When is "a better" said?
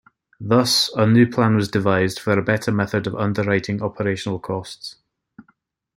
2.33-2.71